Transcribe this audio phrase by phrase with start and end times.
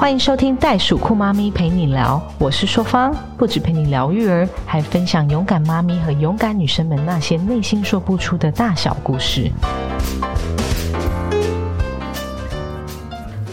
[0.00, 9.50] 欢迎收听袋鼠酷妈咪陪你聊，我是硕芳，不止陪你聊育儿，还分享勇敢妈咪和勇敢女生们那些内心说不出的大小故事。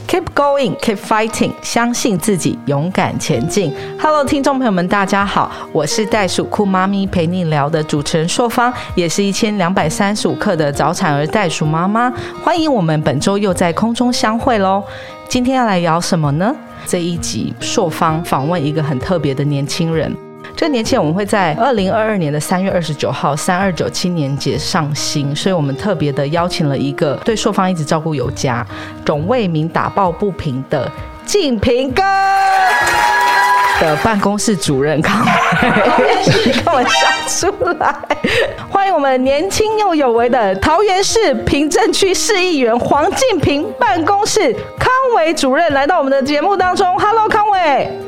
[0.08, 3.76] Keep going, keep fighting，相信自己，勇敢前进。
[4.00, 12.10] Hello，听众朋友们，大家好，我是袋鼠酷妈咪陪你聊的主持人硕芳，也是一千两百三十五克的早产儿袋鼠妈妈。
[12.42, 14.82] 欢迎我们本周又在空中相会喽！
[15.30, 16.56] 今天要来聊什么呢？
[16.86, 20.16] 这一集朔方访问一个很特别的年轻人。
[20.56, 28.66] 这个年轻人我们会在二零二二年的三月二十九号三二九青年节上新，所以我们特别的邀请了一个对朔方一直照顾有加、
[29.06, 30.90] 总为民打抱不平的
[31.26, 32.02] 静平哥
[33.80, 35.26] 的办公室主任康
[36.00, 37.96] 伟， 跟我笑出来。
[38.70, 46.98] 欢迎我们年轻又有为的桃园市平镇区市议员黄静平办公室康伟主任来到我们的节目当中。
[47.00, 48.07] Hello，康伟。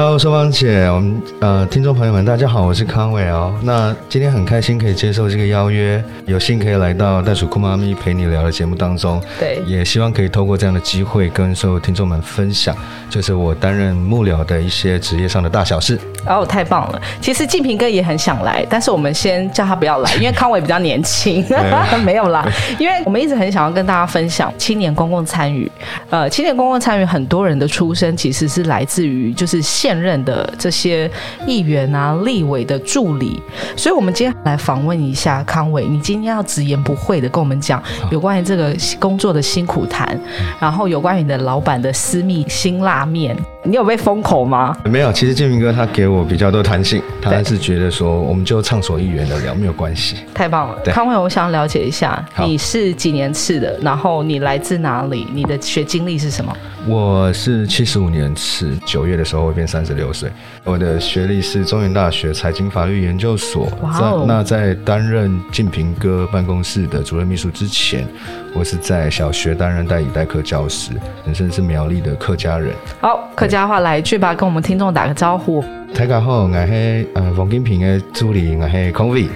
[0.00, 3.52] Hello，收芳姐，我们呃听众朋友们，大家好，我是康伟哦。
[3.64, 9.20] 那今天很开心可以接受这个邀约，有幸可以来到袋鼠酷妈咪陪你聊的节目当中。
[9.40, 12.76] 对也希望可以透过这样的机会跟所有听众们分享，
[13.10, 15.98] 就是我担任幕僚的一些职业上的大小事。
[16.26, 17.02] 哦，太棒了！
[17.20, 21.44] 其实静平哥也很想来，但是我们先叫他不要来， 因为康伟比较年轻，
[22.04, 22.46] 没有啦。
[22.78, 25.68] 因为我们一直很想要跟大家分享青年公共参与。
[26.08, 31.08] 呃，青年公共参与，很多人的出身其实是来自于就是现任的这些
[31.46, 33.40] 议员啊、立委的助理，
[33.76, 40.18] 所以我们今天来访问一下康伟，你今天要直言不讳的跟我们讲有关于这个工作的辛苦谈，
[40.60, 44.76] 然后有关于你的老板的私密辛辣面，你有被封口吗？
[44.84, 50.16] 没有，其实建明哥他给我比较多弹性，他对是觉得说我们就畅所欲言的聊，没有关系。
[50.34, 53.78] 太棒了，康伟，我想了解一下，你是几年次的？
[53.80, 55.26] 然后你来自哪里？
[55.32, 56.56] 你的学经历是什么？
[56.88, 60.32] 我是七十五年次，九月的时候会变三十六岁。
[60.64, 63.68] 我的学历是中原大学财经法律研究所。
[63.92, 68.06] 在那在担任静平哥办公室的主任秘书之前，
[68.54, 70.92] 我是在小学担任代理代课教师，
[71.26, 72.74] 本身是苗栗的客家人。
[73.02, 75.62] 好，客家话来一句吧，跟我们听众打个招呼。
[75.94, 79.26] 大家好，我是呃王金平的助理，我是康伟。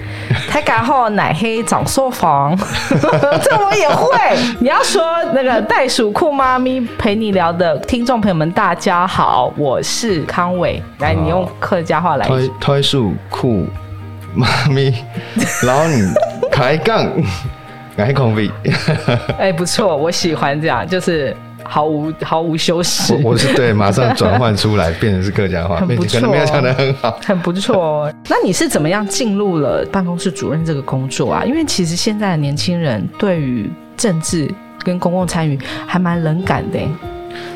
[0.47, 2.57] 太嘎后奶黑长寿房，
[2.89, 4.17] 这我也会。
[4.59, 5.03] 你要说
[5.33, 10.81] 那个袋鼠酷妈咪陪你聊的听众朋友们，大家好，我是康伟。
[10.99, 12.47] 来，你用客家话来一句。
[12.47, 13.67] 推推树酷
[14.33, 14.93] 妈咪，
[15.63, 16.01] 然后你
[16.49, 17.09] 开杠，
[17.97, 18.49] 我是康伟。
[19.37, 21.35] 哎、不错，我喜欢这样，就是
[21.73, 23.15] 毫无毫无修饰。
[23.15, 27.19] 我我是对，马上转换出来，变成是客家话，可能没有错讲的很好。
[27.25, 28.13] 很不错哦。
[28.29, 31.43] 那你是怎么样进入了办公室主任这个工作啊？
[31.43, 33.67] 因为其实现在的年轻人对于
[33.97, 34.47] 政治
[34.83, 35.57] 跟公共参与
[35.87, 36.87] 还蛮冷感的欸。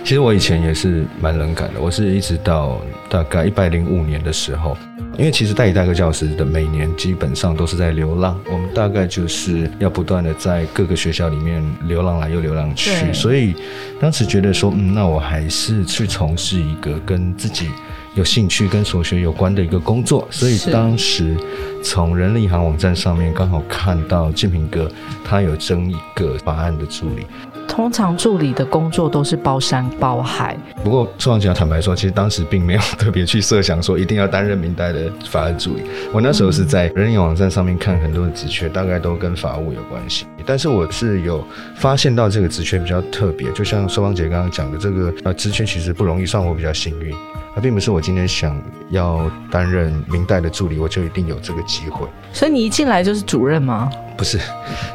[0.04, 4.76] 其实我以前也是蛮冷感的，我是一直到大概一百零五年的时候，
[5.18, 13.56] 因为其实代理代课教师的每年基本上都是在流浪，我们大概就是要不断的在各个学校里面流浪来又流浪去，所以
[14.00, 17.68] 当时觉得说，嗯，那我还是去从事一个跟自己
[18.14, 21.36] 有兴趣、跟所学有关的一个工作，所以当时
[21.84, 24.88] 从人力银行网站上面刚好看到建平哥
[25.24, 27.26] 他有征一个法案的助理。
[27.68, 35.84] 通常助理的工作都是包山包海，不过，宋王姐坦白说，其实当时并没有特别去设想说一定要担任明代的法案助理。
[36.12, 40.26] 我那时候是在人力网站上面看很多的职缺，大概都跟法务有关系。
[40.46, 41.46] 但是我是有
[41.76, 47.14] 发现到这个职缺比较特别，就像寿芳姐刚刚讲的，这个呃职缺其实不容易，算我比较幸运。
[47.58, 48.56] 它并不是我今天想
[48.92, 52.08] 要担任明代的助理，我就一定有这个机会。
[52.32, 53.90] 所以你一进来就是主任吗？
[54.16, 54.40] 不是，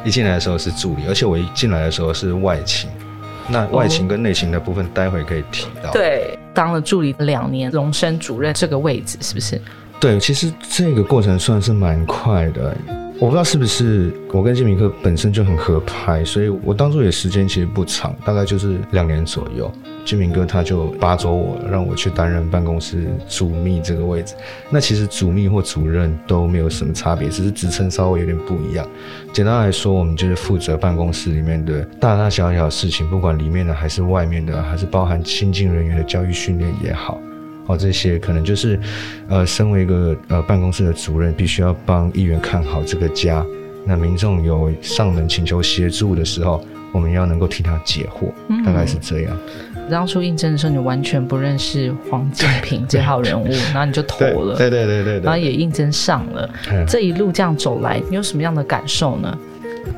[0.05, 2.89] 一进来的时候是助理，而且我一进来的时候是外勤。
[3.49, 5.91] 那外勤跟内勤的部分，待会可以提到。
[5.91, 9.61] 对，当了助理两年，荣升主任这个位置是不是？
[9.99, 12.73] 对，其实这个过程算是蛮快的。
[13.23, 19.71] 我不知道是不是我跟金明克本身就很合拍，所以我当初也时间其实不长，大概就是两年左右。
[20.03, 24.35] 金明哥他就拔走我，让我去担任办公室主秘这个位置。
[24.69, 28.85] 那其实主秘或主任都没有什么差别，只是职称稍微有点不一样。
[29.31, 37.17] 简单来说，我们就是负责办公室里面的大大小小事情，不管里面的还是外面的，还是包含新进人员的教育训练也好。
[37.65, 38.79] 哦，这些可能就是，
[39.29, 43.45] 呃，身为一个呃办公室的主任，必须要帮议员看好这个家。
[43.85, 48.31] 那民众有上门请求协助的时候，我们要能够替他解惑，
[48.65, 49.37] 大概是这样。
[49.91, 56.49] 当初应征的时候，你完全不认识黄建平这号人物，然后你就投了，对对对对对然后也应征上了。
[56.71, 59.37] 嗯这一路这样走来，你有什么样的感受呢？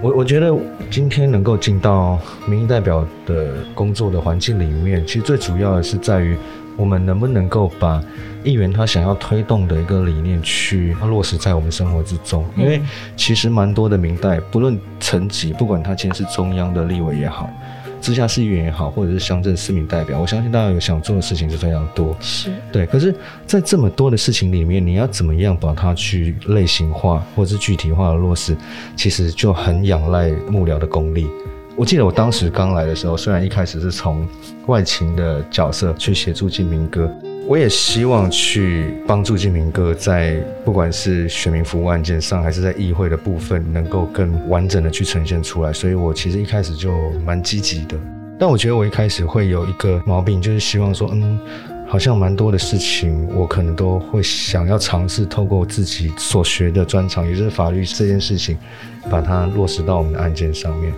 [0.01, 0.51] 我我觉得
[0.89, 6.35] 今天能够进到民意代表的工作的环境里面，其实最主要的是在于
[6.75, 8.03] 我们能不能够把
[8.43, 12.45] 议员他想要推动的一个理念去落实在我们生活之中。
[12.55, 12.81] 因为
[13.15, 17.49] 其实蛮多的明代，不论层级，不管他今天是中央的立委也好。
[18.01, 22.15] 直辖市议员也好，或者是乡镇市民代表，我相信大家有想做的事情是非常多。
[22.19, 23.15] 是对，可是，
[23.47, 28.55] 在这么多的事情里面，你要怎么样把它去类型化，或者是具体化的落实，
[28.95, 31.27] 其实就很仰赖幕僚的功力。
[31.77, 34.25] 我记得我当时刚来的时候，虽然一开始是从
[34.67, 37.11] 外勤的角色去协助金明哥。
[37.47, 45.73] 我也希望去帮助金明哥，在不管是选民服务案件上，还是在议会的部分，能够更完整的去呈现出来。
[45.73, 47.97] 所以我其实一开始就蛮积极的。
[48.39, 51.37] 但我觉得我一开始会有一个毛病，就是希望说，嗯，
[51.87, 58.57] 好像蛮多的事情，我可能都会想要尝试透过自己所学的专长，也就是法律这件事情，
[59.11, 60.91] 把它落实到我们的案件上面。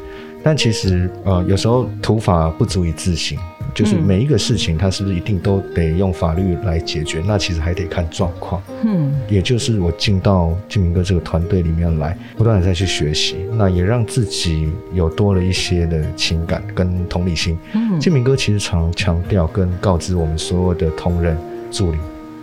[0.44, 3.38] 但其实，呃，有时候土法不足以自行。
[3.74, 7.22] 就是每一个事情，它是不是一定都得用法律来解决？
[7.28, 8.60] 那其实还得看状况。
[8.84, 17.56] 嗯，也就是我进到金明哥这个团队里面来，不断的再去学习，那也让自己有多了一些的情感跟同理心。
[17.74, 21.38] 嗯，金明哥其实常强调跟告知我们所有的同仁
[21.70, 22.00] 助理，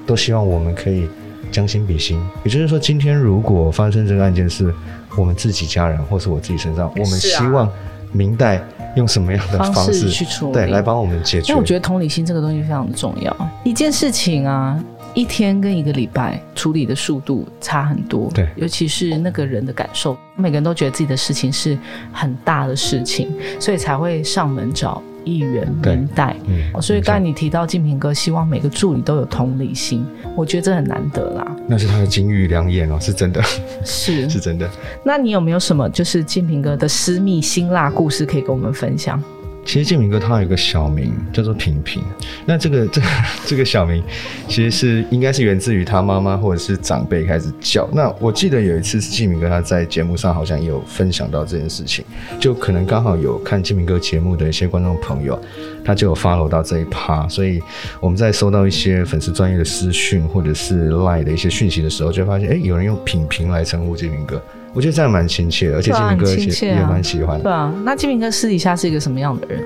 [0.07, 1.09] 都希望我们可以
[1.51, 2.23] 将心比心。
[2.45, 4.73] 也就是说，今天如果发生这个案件是
[5.17, 7.71] 我们自己家人或是我自己身上，我们希望
[8.13, 8.63] 明代。
[8.97, 10.53] 用什么样的方式去处理？
[10.53, 11.49] 对，来帮我们解决。
[11.49, 13.51] 因为我觉得同理心这个东西非常的重要。
[13.65, 14.81] 一件事情啊，
[15.15, 18.31] 一天跟一个礼拜处理的速度差很多。
[18.33, 21.77] 对，尤其是那个人的感受，每个人都觉得自己的事情是
[22.13, 25.03] 很大的事情，所以才会上门找。
[25.25, 26.37] 议员年代，
[26.81, 30.05] 所以刚才你提到金平哥希望每个助理都有同理心，
[30.37, 31.57] 我觉得这很难得啦。
[31.67, 33.43] 那是他的金玉良言哦，是真的，
[33.85, 34.69] 是 是真的。
[35.05, 39.23] 那你有没有什么就是金平哥的私密辛辣故事可以跟我们分享？
[39.65, 42.03] 其实建明哥他有个小名叫做平平，
[42.47, 43.07] 那这个这个
[43.47, 44.03] 这个小名
[44.47, 47.89] 其实是应该是源自于他妈妈或者是长辈开始叫。
[47.93, 52.05] 那我记得有一次是建明哥他在节目上好像也有分享到这件事情，
[52.39, 55.41] 就可能刚好有看建明哥节目的一些观众朋友，
[55.85, 57.61] 他就有 follow 到这一趴，所以
[58.01, 64.43] 我们在收到一些粉丝专业的私讯或者是 line 的一些讯息的时候，就发现哎有人用平平来称呼建明哥。
[64.75, 67.41] 我觉得这样蛮亲切的，而且金明哥也也蛮喜欢。
[67.41, 69.63] 对啊，那金明哥私底下是一个什么样的人？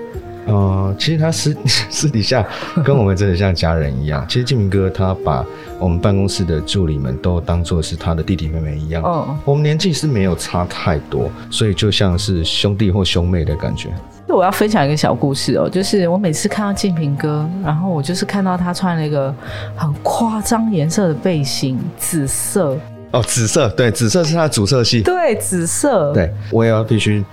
[0.47, 1.55] 呃，其实他私
[1.91, 2.47] 私底下
[2.83, 4.25] 跟我们真的像家人一样。
[4.29, 5.45] 其实金明哥他把
[5.79, 9.03] 我们办公室的助理们都当做是他的弟弟妹妹一样。
[9.03, 13.91] 哦，我们年纪是没有差太多，所以就像是兄弟或兄妹的感觉。
[14.27, 19.35] 那我要分享一个小故事哦，就是我每次看到建平哥，然后我就是看到他穿了一个
[19.77, 22.79] 很夸张颜色的背心，紫色。
[23.11, 25.01] 哦，紫色，对，紫色是它的主色系。
[25.01, 26.13] 对，紫色。
[26.13, 27.25] 对，我也要必须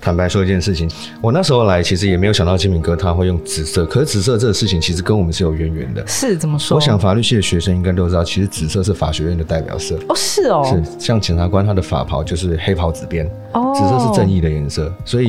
[0.00, 0.90] 坦白说一件事情，
[1.22, 6.06] 我那时候来其实也没有想到金敏哥他会用紫色，可是紫色这个事情其实跟我们是有渊源的。
[6.06, 6.76] 是怎么说？
[6.76, 9.98] 我想法律系的学生应该都知道，其实紫色是法学院的代表色。
[10.08, 10.62] 哦，是哦。
[10.64, 15.26] 是，像检察官他的法袍就是黑袍紫边，哦，紫色是正义的颜色，所以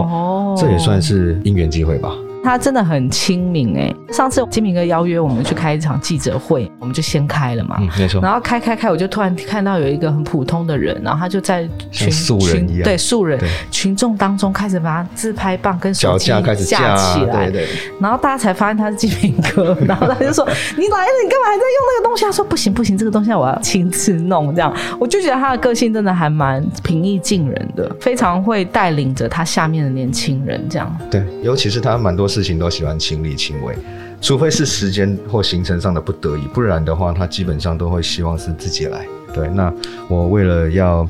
[0.57, 2.13] 这也算是因缘机会吧。
[2.43, 3.93] 他真的很亲民哎！
[4.11, 7.77] 上次金明哥邀约我们去开一场记者会，我们就先开了嘛。
[7.79, 8.21] 嗯，没错。
[8.21, 13.39] 然后开开开，我就突然看到有一个很普通的人，然后他就在群素人一样，对素人
[13.71, 17.67] 群众当中开始把他自拍棒跟手机开始架起来，对对。
[17.99, 20.45] 然后大家才发现他是金明哥， 然后他就说
[20.77, 30.61] ：“你来了，你干嘛还在用那个东西？”他说：“不行不行，这个东西我要亲自弄。”这样，我就觉得他的个性真的还蛮平易近人的，非常会带领着他下面的年轻人。
[30.69, 33.23] 这样，对，尤其是他蛮多事情都喜欢亲。
[33.23, 33.77] 力亲为，
[34.19, 39.05] 除非是时间或行程上的不得已，不然的话，他基本上都会希望是自己来。
[39.33, 39.71] 对，那
[40.09, 41.07] 我为了要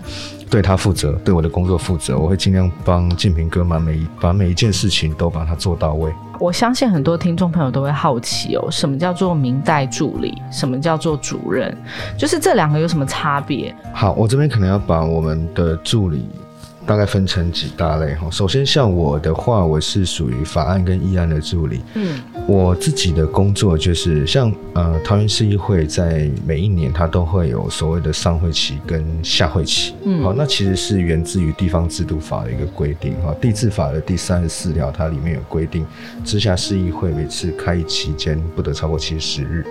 [0.50, 6.14] 对他负责，对我的工作负责，我会尽量帮静平哥把每一把每一件事情都把它做到位。
[6.40, 11.76] 我相信很多听众朋友都会好奇哦，什么叫做明代助理，什么叫做主任，
[12.18, 13.74] 就是这两个有什么差别？
[13.94, 16.28] 好，我这边可能要把我们的助理。
[16.86, 18.30] 大概分成几大类哈。
[18.30, 21.82] 首先，像我的话，我是属于法案跟议案的助理。
[21.96, 29.94] 嗯，我自己的工作就是像呃，桃园市议会，在每一年它都会有所谓的上会期跟下会期。
[30.04, 33.34] 嗯，好，那其实是源自于地方制度法的一个规定哈。
[33.40, 35.86] 地制法的第三十四条，它里面有规定，
[36.26, 39.66] 直辖市议会每次开议期间不得超过七十日。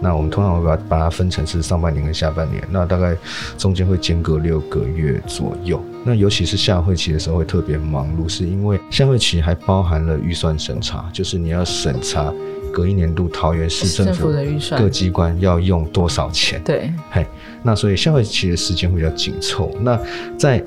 [0.00, 3.16] 那我们通常会把把它分成是上半年跟下半年，那大概
[3.56, 5.82] 中间会间隔六个月左右。
[6.08, 12.32] 那尤其是下会期的时候会特别忙碌，是因为下会期还包含了预算审查，就是你要审查
[12.72, 16.62] 隔一年度桃园市政府的预算，各机关要用多少钱。
[16.64, 17.26] 对，嘿，
[17.62, 19.70] 那所以下会期的时间会比较紧凑。
[19.82, 20.00] 那
[20.38, 20.64] 在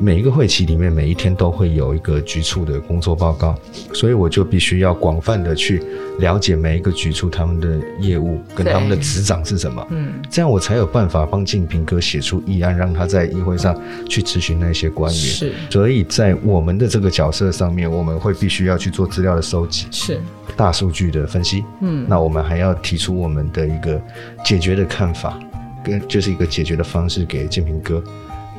[0.00, 3.54] 每一个会期里面，每一天都会有一个局处的工作报告，
[3.92, 5.82] 所以我就必须要广泛的去
[6.18, 15.20] 了解每一个局处他们的业务跟他们的执掌是什么，嗯，这样我才有办法帮静平哥写出议案，让他在议会上去咨询那些官员。
[15.20, 15.52] 是。
[15.70, 20.20] 所以在我们的这个角色上面，我们会必须要去做资料的收集、是，
[20.56, 24.00] 大数据的分析，嗯，那我们还要提出我们的一个
[24.44, 25.38] 解决的看法，
[25.84, 28.02] 跟就是一个解决的方式给建平哥。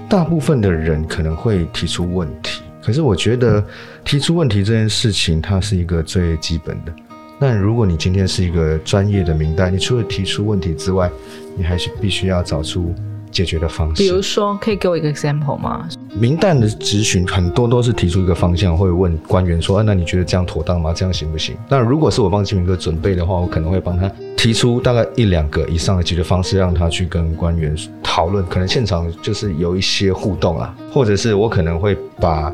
[0.08, 3.64] 大部分的人可能会提出问题，可是我觉得
[4.04, 6.94] 提出问题这件事情，它是一个最基本的。
[7.40, 11.10] 但如果你今天是一个专业的明代，你除了提出问题之外，
[11.58, 12.94] 你还是必须要找出
[13.30, 14.02] 解决的方式。
[14.02, 15.90] 比如说，可以给我一个 example 吗？
[16.14, 20.94] 民旦的咨询很多都是提出一个方向，会问官员说：“啊，那你觉得这样妥当吗？
[20.96, 24.10] 这样行不行？”那如果是我帮金明哥准备的话，我可能会帮他
[24.46, 28.46] 提出大概一两个以上的解决方式，让他去跟官员讨论。
[28.46, 32.54] 可能现场就是有一些互动啊，或者是我可能会把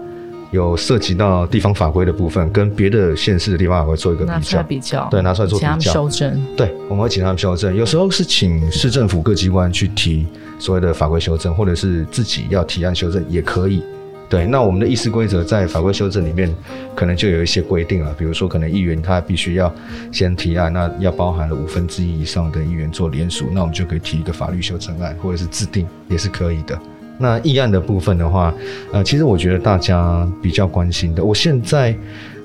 [0.51, 4.63] 有涉及到地方法规的部分，跟别的县市的地方法规做一个比较。
[4.63, 7.75] 比较，对拿出来做比较修正，对，我们会请他们修正。
[7.75, 10.25] 有时候是请市政府各机关去提
[10.59, 13.83] 所谓的法规修正，或者是自己要提案修正也可以。
[14.31, 16.49] 对，那我们的议事规则在法规修正里面，
[16.95, 19.69] 可能就有一些规定了，比如说可能议员他必须要
[20.09, 26.79] 先提案，那要包含了五分之一以上的议员做联署，那我们就可以提一个法律修正案，或者是制定也是可以的。
[27.17, 28.53] 那议案的部分的话，
[28.93, 31.93] 呃，其实我觉得大家比较关心的，我现在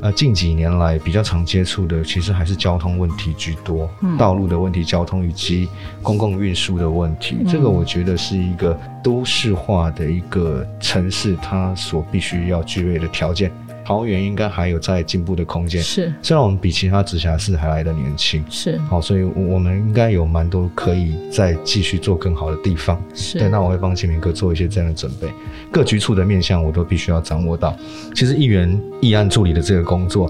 [0.01, 3.89] 呃近几年来比较常接触的，其实还是交通问题居多，
[4.19, 5.69] 道路的问题、交通以及
[6.03, 7.39] 公共运输的问题。
[7.49, 13.51] 这个我觉得是一个都市化的一个城市，它所必须要具备的条件。
[13.87, 18.45] 桃园应该还有在进步的空间，是虽然我们比其他直辖市还来的年轻。
[18.51, 23.01] 是好，所以我我们应该有蛮多可以再继续做更好的地方。
[23.15, 25.29] 是，对，那我会帮清明哥做一些这样的准备，
[25.71, 27.77] 各局处的面向我都必须要掌握到。
[28.13, 30.29] 其实议员议案助理的这个工作，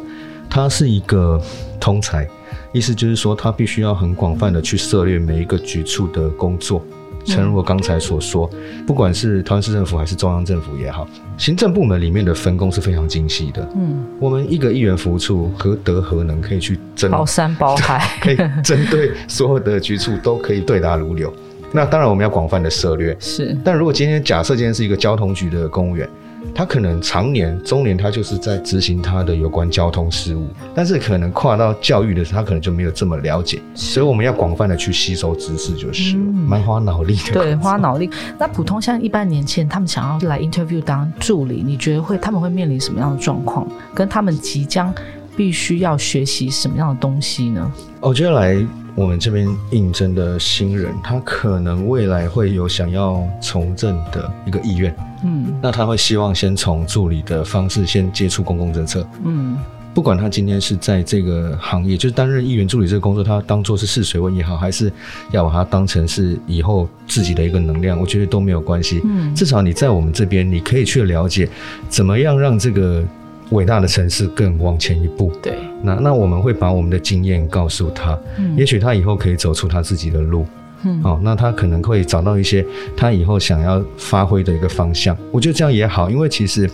[0.51, 1.41] 它是一个
[1.81, 2.29] 通才，
[2.75, 6.85] 意思就是说，他必须要很广泛的去涉猎每一个局处的工作。
[7.27, 8.49] 诚如我刚才所说，
[8.87, 11.07] 不管是台湾市政府还是中央政府也好，
[11.37, 13.69] 行政部门里面的分工是非常精细的。
[13.75, 21.33] 嗯，我们一个议员服务处何德何能可以去争包山包海， 可以针对所有的局处都可以对答如流。
[21.73, 26.09] 那当然我们要广泛的涉略，是但如果今天假设今天是一个交通局的公务员，
[26.55, 37.33] 他可能常年、中年他就是在执行他的有关交通事务，但是可能跨到教育的时候，他可能就没有这么了解，所以我们要广泛的去吸收知识，就是了蛮花脑力的。
[37.33, 38.09] 对，花脑力。
[38.39, 43.67] 那普通像一般年轻人，他们想要来 interview 当助理，你觉得会他们会面临什么样的状况？
[43.95, 44.95] 跟他们即将
[45.37, 47.71] 必须要学习什么样的东西呢？
[48.01, 59.07] 我觉得来我们这边应征的新人，他可能未来会有想要从政的一个意愿，嗯那他会希望先从助理的方式先接触公共政策。
[59.23, 59.59] 嗯，
[59.93, 64.91] 不管他今天是在这个行业，就是担任议员助理这个工作，他当做是试水温也好，还是
[65.31, 69.03] 要把它当成是以后自己的一个能量，我觉得都没有关系。
[69.05, 71.47] 嗯至少你在我们这边，你可以去了解
[71.91, 73.05] 怎么样让这个
[73.51, 75.33] 伟大的城市更往前一步。
[75.43, 80.47] 对，那那我们会把我们的经验告诉他，嗯也许他以后可以走出他自己的路。
[80.85, 85.17] 嗯哦，那他可能会找到一些他以后想要发挥的一个方向。
[85.33, 86.71] 我觉得这样也好，因为其实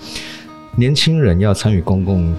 [0.76, 2.34] 年轻人要参与公共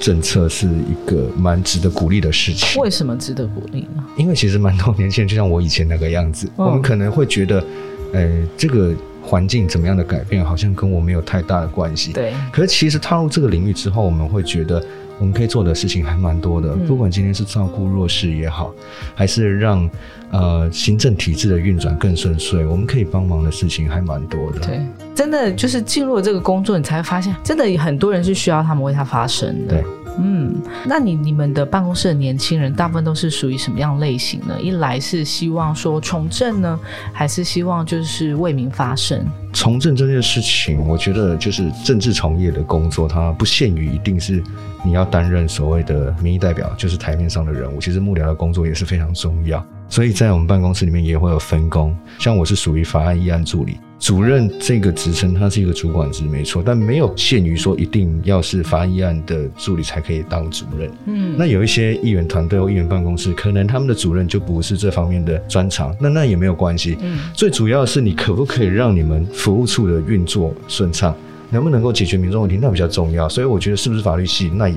[0.00, 2.82] 政策是一个蛮值得鼓励的事情。
[2.82, 4.04] 为什么值得鼓励呢？
[4.18, 7.64] 因为其实蛮多年轻人就像我以前那个样子，嗯我们可能会觉得，
[8.12, 8.92] 呃，这个
[9.24, 12.12] 环境怎么样的改变，好像跟我没有太大的关系。
[12.12, 14.84] 对，可是其实踏入这个领域之后，我们会觉得
[15.18, 16.68] 我们可以做的事情还蛮多的。
[16.68, 18.72] 嗯不管今天是照顾弱势也好，
[19.14, 19.88] 还是让
[20.30, 24.60] 呃行政体制的运转更顺遂，我们可以帮忙的事情还蛮多的。
[24.60, 24.80] 对，
[25.14, 29.74] 真的就是进入了这个工作，你才会发现，真的很多人是需要他们为他发声的。
[29.74, 29.84] 对，
[30.18, 30.54] 嗯，
[30.86, 34.54] 那你你们的办公室的年轻人大部分都是属于什么样类型呢？
[34.60, 36.78] 一来是希望说从政呢，
[37.12, 39.24] 还是希望就是为民发声？
[39.52, 44.42] 从政这件事情，我觉得就是政治从业的工作，它不限于一定是
[44.84, 47.80] 你要担任所谓的民意代表，就是台面上的人物。
[47.80, 51.96] 其实幕僚的工作也是非常重要，所以在我们办公室里面也会有分工。
[52.18, 60.90] 像我是属于法案议案助理，主任这个职称，它是一个主管职，没错，但没有限于说一定要是法案议案的助理才可以当主任。
[61.06, 66.98] 嗯，那有一些议员团队或议员办公室，可能他们的主任就不是这方面的专长，那那也没有关系。
[67.00, 71.16] 嗯最主要的是你可不可以让你们服务处的运作顺畅，
[71.48, 73.26] 能不能够解决民众问题，那比较重要。
[73.26, 74.76] 所以我觉得是不是法律系，那也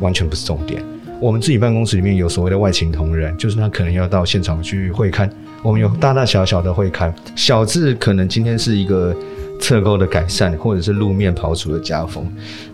[0.00, 0.84] 完全不是重点。
[1.18, 5.30] 我们自己办公室里面有所谓的外勤同仁，就是他可能要到现场去会刊。
[5.66, 9.12] 我们有大大小小的会刊，小至可能今天是一个
[9.58, 12.24] 侧沟的改善，或者是路面刨除的加封。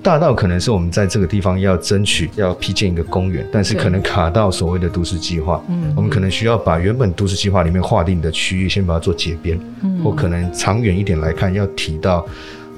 [0.02, 12.26] 大到可能是我们在这个地方要争取要批建一个公园，但是可能卡到所谓的都市计划，嗯，我们可能需要把原本都市计划里面划定的区域先把它做解编，嗯，或可能长远一点来看要提到。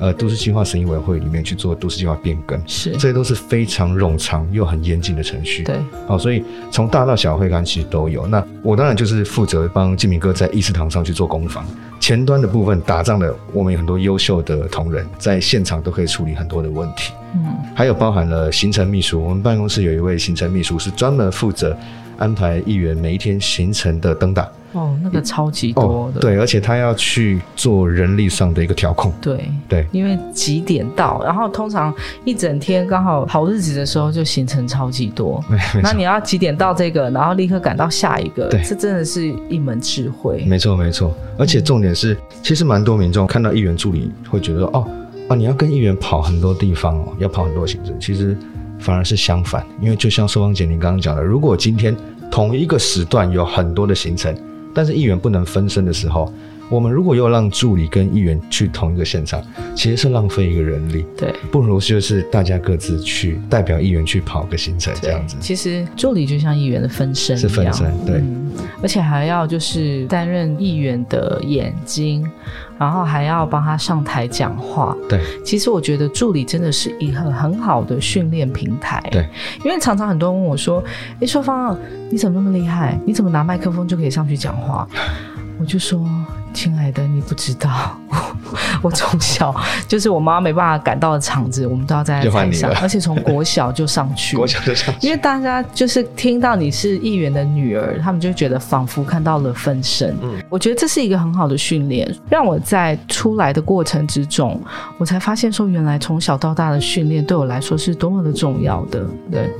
[0.00, 5.62] 呃，都市计划审议委员会里面去做都市计划变更，是这些都是非常冗长又很严谨的程序。
[5.62, 8.26] 对，好，所以从大到小会刊其实都有。
[8.26, 11.64] 那我当然就是负责帮金明哥在议事堂上去做攻防，
[12.00, 17.12] 前端的部分打仗的，我们有很多优秀的同仁在现场都可以处理很多的问题。
[17.34, 21.76] 嗯，还有包含了行程秘书，我们办公室有一位行程秘书是专门负责
[22.18, 24.48] 安排议员每一天行程的登打。
[24.74, 35.42] 哦，那个超级多的，对，而且他要去做人力上的一个调控，对对，因为几点到，然后通常一整天刚好好日子的时候就行程超级多，
[35.80, 44.84] 那你要几点到这个，然后立刻赶到下一个，这真的是一门智慧，没错没错，而且重点是，其实蛮多民众看到议员助理会觉得哦
[45.28, 48.36] 啊，你要跟议员跑很多地方哦，要跑很多行程，其实
[48.80, 51.96] 反而是相反，因为就像寿芳姐您刚刚讲的，如果今天
[52.28, 54.36] 同一个时段有很多的行程。
[54.74, 56.30] 但是议员不能分身的时候，
[56.70, 59.42] 我们如果又让助理跟议员去同一个现场，
[59.74, 61.04] 其实是浪费一个人力。
[61.16, 65.36] 对，不如就是大家各自去代表议员去跑个行程这样子。
[65.40, 68.22] 其实助理就像议员的分身是分身，对，
[68.82, 72.28] 而且还要就是担任议员的眼睛，
[72.78, 74.96] 然后还要帮他上台讲话。
[75.08, 79.02] 对，其实我觉得助理真的是一个很好的训练平台。
[79.12, 79.28] 对，
[79.64, 80.82] 因为常常很多人问我说
[81.20, 81.76] ：“哎，说芳，
[82.10, 82.98] 你怎么那么厉害？
[83.04, 84.88] 你怎么拿麦克风就可以上去讲话？”
[85.58, 86.06] 我就说。
[86.54, 87.98] 亲爱的，你不知道，
[88.80, 89.52] 我从小
[89.88, 100.16] 就是我妈没办法赶到的场子，我们都要在台上，而且从国小就上去， 国小就上去，因为大家就是听到你是议员的女儿，他们就觉得仿佛看到了分身。
[100.22, 104.62] 嗯，我觉得这是一个很好的训练，让我在出来的过程之中，
[104.96, 109.04] 我才发现说，原来从小到大的训练对我来说是多么的重要的。
[109.28, 109.50] 对。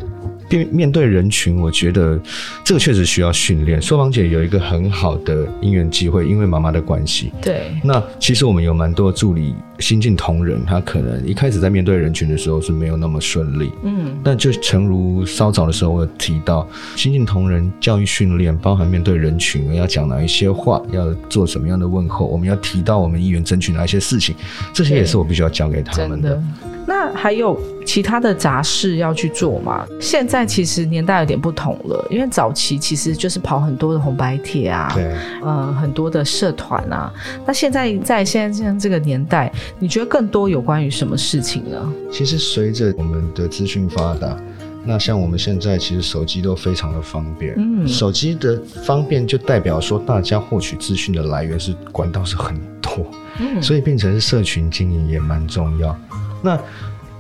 [0.59, 2.19] 面面对人群，我觉得
[2.65, 3.81] 这个确实需要训练。
[3.81, 7.33] 硕芳姐有一个很好的姻缘机会，因为妈妈的关系。
[7.43, 7.75] 对。
[7.83, 13.71] 那其实我们有蛮多助理新进同仁，他可能一开始在面对人群的时候是没有那么顺利。
[13.83, 14.17] 嗯。
[14.23, 24.35] 但就诚如稍早的时候我有提到，新进同仁教育训练包含面对人群要讲哪一些话，要做什么样的问候，我们要提到我们议员争取哪一些事情，
[24.73, 26.43] 这些也是我必须要教给他们的。
[26.87, 29.87] 那还有其他的杂事要去做吗？
[30.01, 37.13] 现在其实年代有点不同了，因为早期其实就是跑很多的红白帖啊，对，呃，很多的社团啊。
[37.47, 41.93] 那现在在现在这个年代，你觉得更多有关于什么事情呢？
[42.11, 44.37] 其实随着我们的资讯发达，
[44.85, 53.07] 那像我们现在其实手机都非常的方便，嗯，手机的方便就代表说大家获取资讯的来源是管道是很多，
[53.41, 55.97] 嗯，所以变成是社群经营也蛮重要。
[56.45, 56.61] 那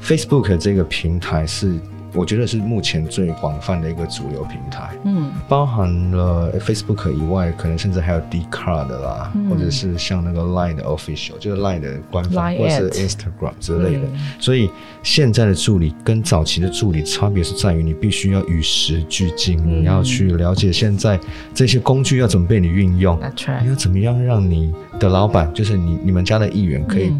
[0.02, 1.74] Facebook 这个平台是。
[2.16, 14.02] 我觉得是目前最广泛的一个主流平台，嗯，包含了 Facebook 以外，可能甚至还有 d c a r d 啦，或者是像那个 Line 的 Official，就是 Line 的官方，或是 Instagram 之类的。
[14.38, 14.70] 所以
[15.02, 21.18] 现在的助理跟早期的助理差别是在于，你必须要与时俱进，你要去了解现在
[21.52, 23.18] 这些工具要怎么被你运用，
[23.60, 27.12] 你要怎么样让你的老板，就是你你们家的议员可以。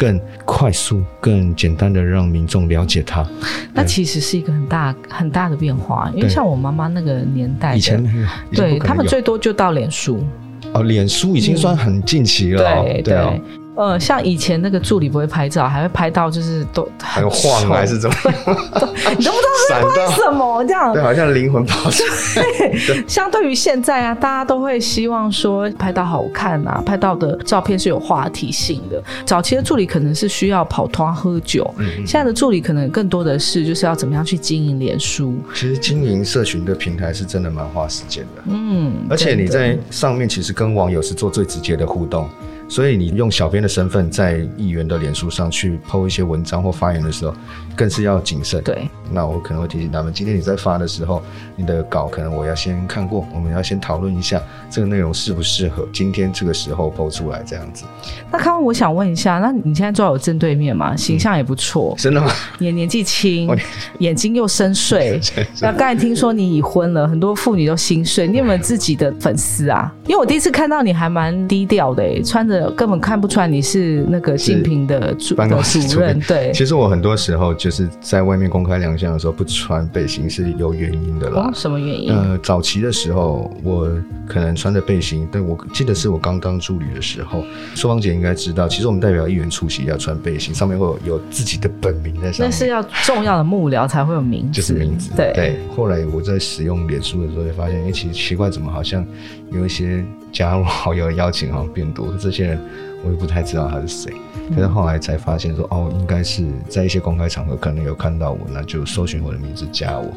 [0.00, 3.22] 更快速、更简单的让民众了解它，
[3.74, 6.10] 那其实是一个很大很大的变化。
[6.14, 8.02] 因为像我妈妈那个年代，以前
[8.50, 10.24] 对他们最多就到脸书
[10.72, 13.42] 哦，脸书已经算很近期了，对对。
[13.80, 22.44] 呃，像以前那个助理不会拍照，还会拍到就是都还有晃还是怎么，你都不知道是拍什么这样，对，好像灵魂跑出来。
[23.08, 29.02] 相对于现在啊，大家都会希望说拍到好看啊，拍到的照片是有话题性的。
[29.24, 31.66] 早期的助理可能是需要跑团喝酒，
[32.06, 35.34] 现在的助理可能更多的是就是要怎么样去经营脸书。
[35.54, 42.28] 其实经营社群的平台是真的蛮花时间的，嗯，而且你在上面其实跟网友是做最直接的互动。
[42.70, 47.34] 所以你用小编的身份在议员的脸书上去 PO 一些文章或发言的时候，
[47.76, 48.62] 更是要谨慎。
[48.62, 51.22] 对，那我可能会提醒他们，今天你在发的时候，
[51.56, 57.84] 你的稿可能我要先看过，我们要先讨论一下这个内容适不适合今天这个时候 PO 出来这样子。
[58.30, 62.30] 那康康，我想问一下，那你现在坐在我正对面嘛，形象也不错，真的吗？
[62.58, 63.48] 也年纪轻，
[63.98, 65.20] 眼睛又深邃。
[65.60, 68.26] 那刚才听说你已婚了，很多妇女都心碎。
[68.26, 69.92] 你有没有自己的粉丝啊？
[70.06, 72.70] 因为我第一次看到你还蛮低调的，穿着。
[72.70, 76.50] 根本看不出来你是那个竞品的主办公的室主主任，对。
[76.52, 81.50] 其实我很多时候就是在外面公开亮相的时候不穿背心是有原因的啦哦，。
[81.54, 82.10] 什么原因？
[82.10, 83.86] 呃，早期的时候，我
[84.26, 87.44] 可能穿着背心，但我记得是我刚当助理的时候，
[87.74, 95.10] 淑芳姐应该知道，其实我们代表议员出席要穿背心，上面会有有自己的本名在上面，那是要重要的幕僚才会有名字，就是名字。
[95.14, 95.60] 对。
[95.76, 99.06] 后来我在使用脸书的时候，就发现，哎、其实奇怪，怎么好像
[99.52, 100.02] 有一些
[100.40, 102.58] 加入好友的邀请好像变多，这些人
[103.04, 104.10] 我也不太知道他是谁。
[104.56, 110.10] 可是后来才发现说，哦，应该是在一些公开场合可能有看到我，那就搜寻我的名字加我。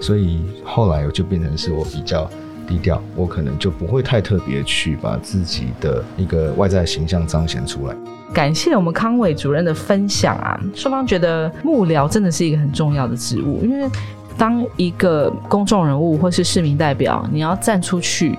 [0.00, 2.28] 所以后来我就变成是我比较
[2.66, 7.94] 低调，我可能就不会太特别去把自己的一个外在形象彰显出来。
[8.34, 10.60] 感谢我们康伟主任的分享啊！
[10.74, 13.88] 双方觉得幕僚真的是一个很重要的职务，因为
[14.36, 18.36] 当一个公众人物或是市民代表，你要站出去。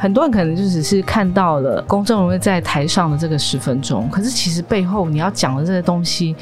[0.00, 6.34] 很多人可能就只是看到了公众人物在台上的这个十分钟，可是其实背后你要讲的这些东西，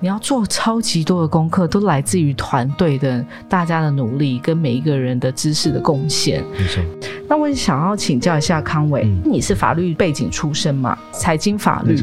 [0.00, 6.42] 你要做超级多的功课，都来自于团队的大家的努力跟每一个人的知识的贡献。
[6.58, 6.82] 没错，
[7.28, 10.98] 那我也想要请教一下康伟，嗯你是法律背景出身嘛？
[11.12, 11.94] 财经法律。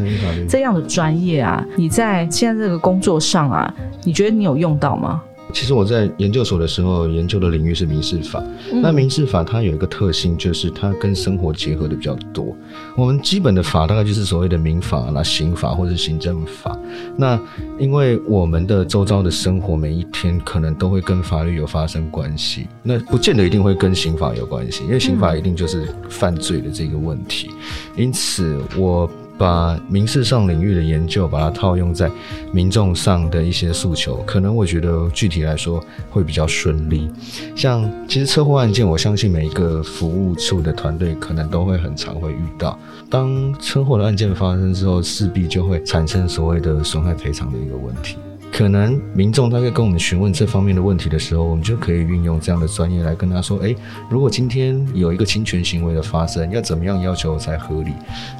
[0.47, 5.23] 这样的专业啊，你在现在这个工作上啊，你觉得你有用到吗？
[5.53, 8.43] 其实我在研究所的时候研究的领域是民事法。
[8.71, 12.55] 嗯那民事法它有一个特性，就是它跟生活结合的比较多。
[12.95, 16.77] 我们基本的法大概就是所谓的民法啦、刑法或者是行政法。
[17.17, 17.39] 那
[17.77, 27.49] 因为我们的周遭的生活每一天可能都会跟法律有发生关系，那不见得一定会跟刑法有关系，因为刑法一定就是犯罪的这个问题。
[27.97, 29.09] 因此我。
[29.39, 32.11] 把民事上领域的研究，把它套用在
[32.51, 37.09] 民众上的一些诉求，可能我觉得具体来说会比较顺利。
[37.55, 42.77] 像其实车祸案件，我相信每一个服务处的团队可能都会很常会遇到。
[43.09, 48.17] 当车祸的案件发生之后，势必就会产生所谓的损害赔偿的一个问题。
[48.51, 53.75] 可能民众他在跟我们询问这方面的问题的时候，我们就可以运用这样的专业来跟他说：，诶，
[54.09, 57.93] 如果今天有一个侵权行为的发生，要怎么样要求才合理？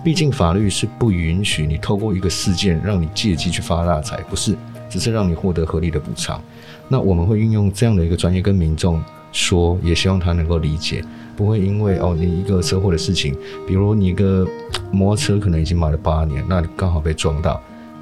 [0.04, 4.58] 毕竟法律是不允许你透过一个事件让你借机去发大财，不是，
[4.90, 6.42] 只是让你获得合理的补偿。
[6.90, 11.02] 那我们会运用这样的一个专业跟民众说，也希望他能够理解，
[11.38, 14.46] 不会因为哦你一个车祸的事情，比如你一个
[14.92, 17.62] 摩托车可能已经买了八年，那你刚好被撞到。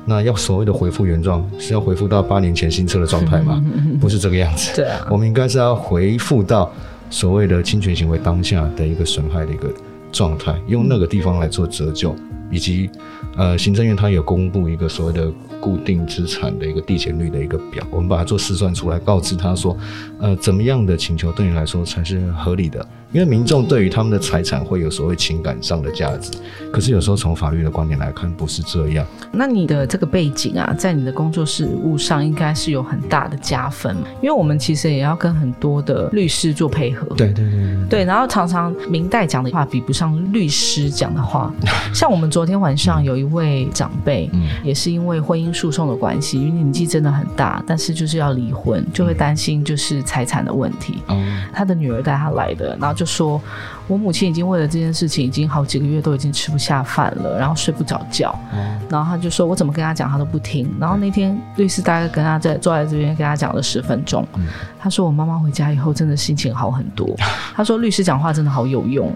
[0.09, 3.61] 那要所谓的回复原状，是要回复到八年前新车的状态吗？
[3.99, 4.71] 不是这个样子。
[4.73, 6.71] 对啊，我们应该是要回复到
[7.09, 9.69] 所谓的侵权行为当下的一个损害的一个
[10.11, 12.15] 状态，用那个地方来做折旧，
[12.49, 12.89] 以及
[13.35, 19.75] 呃，行政院它有公布一个所谓的固定资产的一个递减率的一个表，我们把它做试算出来，告知他说，
[20.19, 22.87] 呃，怎么样的请求对你来说才是合理的？
[23.13, 26.31] 因为民众对于他们的财产会有所谓情感上的价值，
[26.71, 29.05] 可是有时候从法律的观点来看，不是这样。
[29.31, 37.07] 那你的这个背景啊，在你的工作事务上应该是有很大的加分，因为我们其实也要跟很多的律师做配合。
[37.15, 41.53] 对对对对对，然后常常明代讲的话比不上律师讲的话。
[41.93, 51.01] 像我们昨天晚上有一位长辈，嗯也是因为婚姻诉讼的关系，因为年纪真的很大，但是就是要离婚，就会担心就是财产的问题。
[51.07, 51.17] 哦，
[51.53, 53.39] 他的女儿带他来的，然后就说，
[53.87, 58.31] 我母亲已经为了这件事情，已经好几个月都已经吃不下饭了，然后睡不着觉。
[58.51, 58.57] 哦
[58.89, 60.73] 然后他就说，我怎么跟他讲，他都不听。
[60.79, 64.47] 然后那天律师大概跟他在坐在这边跟他讲了十分钟，嗯
[64.79, 67.15] 他说我妈妈回家以后真的心情好很多。
[67.53, 69.13] 他说律师讲话真的好有用。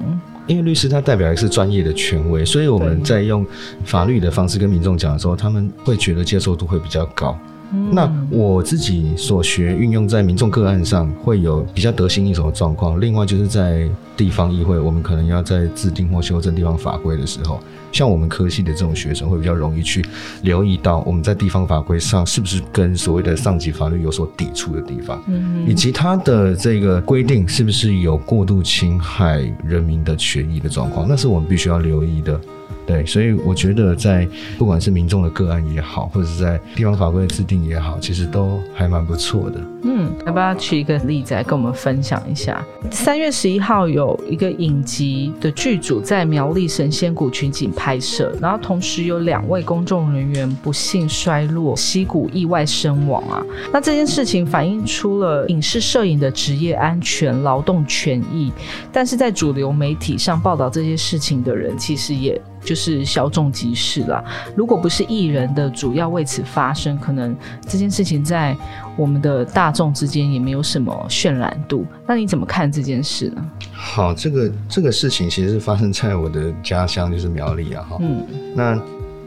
[0.48, 3.46] 因为律师他代表的是专业的权威，所以我们在用
[3.86, 7.38] 法律的方式跟民众讲的时候，他们会觉得接受度会比较高。
[7.74, 13.00] 嗯那我自己所学运用在民众个案上，会有比较得心应手的状况。
[13.00, 17.60] 另外就是在地方议会，我们可能要在制定或修正地方法规的时候，
[17.92, 20.06] 像我们科系的这种学生，会比较容易去
[20.44, 25.22] 留意到我们在地方法规上是不是跟所谓的上级法律有所抵触的地方。
[25.28, 32.40] 嗯以及它的这个规定是不是有过度侵害人民的权益的状况，那是我们必须要留意的。
[32.86, 39.62] 对，所以我觉得在不管是民众的个案也好，或者是在地方法规的制定也好，其实都还蛮不错的。
[39.84, 42.63] 嗯，要不要举一个例子来跟我们分享一下？
[42.91, 53.44] 三月十一号有一个影集的剧组在苗栗神仙谷群景拍摄，然后同时有两位公众人员不幸衰落溪谷意外身亡啊。
[53.72, 58.52] 那这件事情反映出了影视摄影的职业安全、劳动权益，
[58.91, 64.24] 但是在主流媒体上报道这些事情的人，其实也就是小众集市啦。
[64.56, 67.36] 如果不是艺人的主要为此发声，可能
[67.67, 68.56] 这件事情在
[68.95, 71.86] 我们的大众之间也没有什么渲染度。
[72.08, 73.52] 那你怎么看这件事呢？
[73.74, 77.86] 好，这个这个事情其实是发生在我的家乡，就是苗栗啊。
[77.89, 78.80] 哈，嗯，那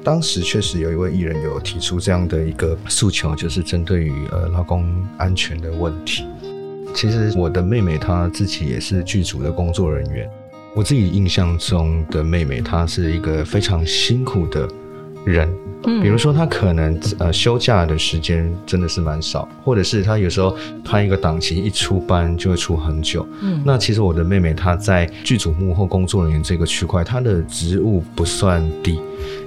[0.03, 4.85] 当时确实有一位艺人有提出这样的一个诉求，就是针对于呃劳工
[5.17, 6.25] 安全的问题。
[6.95, 10.31] 其实我的妹妹她自己也是剧组的工作人员。
[10.75, 14.69] 我自己印象中的妹妹，她是一个非常辛苦的
[15.25, 15.49] 人。
[15.87, 23.27] 嗯，比如说他可能呃休假的时间真的是蛮少，或者是他有时候拍一个档期一出班就会出很久。
[23.43, 29.01] 嗯，那其实我的妹妹她在剧组幕后工作人员这个区块，她的职务不算低。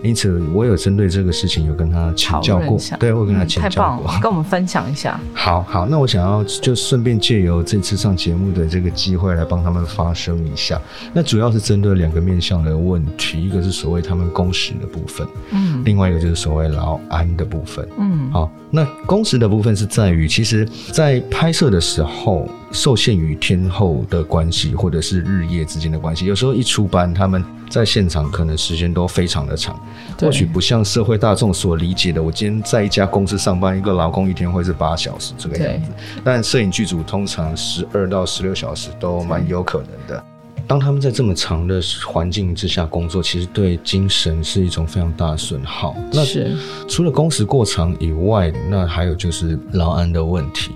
[0.03, 5.19] 因此，我有针对这个事情有跟他请教过，对，我跟他请教过， 跟我们分享一下。
[5.33, 10.79] 好好，那我想要就顺便借由这次上节目的这个机会来帮他们发声一下。
[11.13, 22.47] 那主要是针对两个面向的问题，一个是所谓他们工时的部分，嗯，另外一个就是所谓劳安的部分，嗯，好，那工时的部分是在于，其实在拍摄的时候。
[22.69, 29.79] 受限于天后的关系，或者是日夜之间的关系，有时候一出班，他们在现场可能时间都非常的长，
[30.19, 35.89] 或许不像社会大众所理解的，我今天在一家公司上班，一个劳工一天会是八小时这个样子。
[36.25, 40.21] 但摄影剧组通常十二到十六小时都蛮有可能的。
[40.67, 45.95] 当他们在这么长的环境之下工作，其实对精神是一种非常大的损耗。
[46.11, 46.55] 那是
[46.89, 50.71] 除了工时过长以外，那还有就是劳安的问题。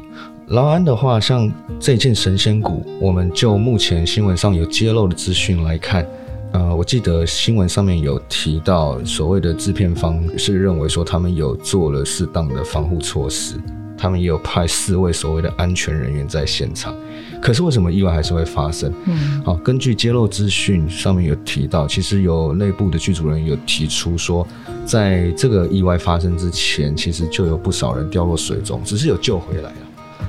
[0.47, 6.05] 劳安的话，像这件神仙谷，我们就目前新闻上有揭露的资讯来看，
[6.51, 13.55] 呃，我记得新闻上面有提到，所谓的制片方是认为说他们有做了适当的防护措施，
[14.01, 16.91] 他们也有派四位所谓的安全人员在现场。
[17.39, 18.91] 可是为什么意外还是会发生？
[19.05, 24.47] 嗯，好，根据揭露资讯上面有提到，其实有内部的剧组人员有提出说，
[24.85, 29.75] 在这个意外发生之前，其实就有不少人掉落水中，只是有救回来了。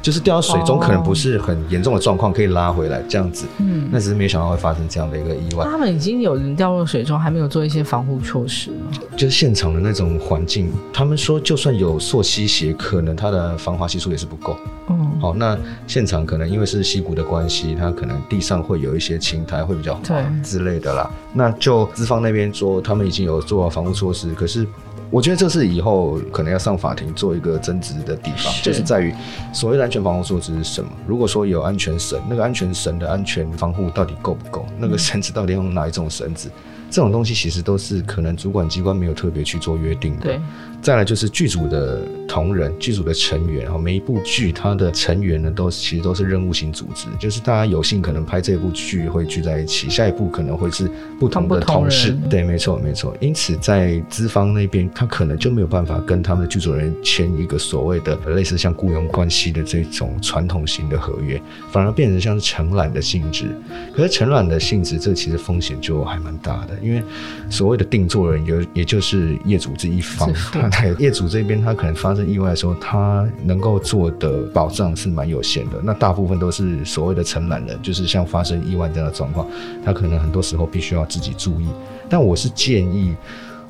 [0.03, 3.47] 就是掉到水中，可能不是很严重的状况，可以拉回来这样子。
[3.59, 5.65] 嗯，那只是没想到会发生这样的一个意外。
[5.65, 8.91] 他们已经有人掉入水中，还没有做一些防护措施吗？
[9.17, 14.57] 就是现场的那种环境，他们说就算有溯溪鞋，可能它的防滑系数也是不够。
[14.89, 20.03] 嗯，好，那现场可能因为是溪谷的关系，它可能地上会有一些青苔，会比较滑
[20.43, 21.09] 之类的啦。
[21.33, 24.67] 那就资方那边说，他们已经有做好防护措施，可是。
[25.13, 29.13] 我觉得这是以后可能要上法庭做一个争执的地方，就是在于
[29.53, 30.91] 所谓的安全防护措施是什么。
[31.07, 34.65] 如果说有安全绳，那个安全绳的安全防护到底够不够？
[34.79, 36.51] 那个绳子到底用哪一种绳子？
[36.93, 40.25] 这种东西其实都是可能主管机关没有特别去做约定的。
[40.25, 40.41] 对。
[40.83, 52.19] 再来就是剧组的同仁、剧组的成员，然后每一部剧它的成员呢，都其实都是任务型组织，就是大家有幸可能拍这部剧会聚在一起，下一部可能会是不同的同事。
[52.29, 53.17] 对，没错，没错。
[53.21, 63.57] 因此在资方那边，他可能就没有办法跟他们的剧组人签一个所谓的类似像雇佣关系的这种传统型的合约，反而变成像是承揽的性质。
[63.95, 67.03] 可是承揽的性质，这其实风险就还蛮大的，因为
[67.49, 70.31] 所谓的定做人，也也就是业主这一方。
[70.99, 75.81] 业主这边，他可能发生意外的时候，他能够做的保障是蛮有限的。
[75.83, 79.47] 那大部分都是所谓的承揽人，就是像发生意外这样的状况，
[79.85, 81.67] 他可能很多时候必须要自己注意。
[82.09, 83.15] 但我是建议，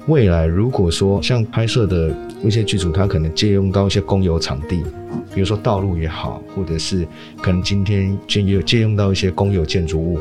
[0.07, 2.11] 未来如果说像拍摄的
[2.43, 4.83] 一些剧组，他可能借用到一些公有场地，
[5.33, 7.07] 比如说道路也好，或者是
[7.41, 10.19] 可能今天借有借用到一些公有建筑物，